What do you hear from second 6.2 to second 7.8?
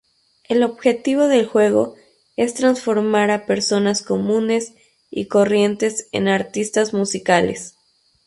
artistas musicales.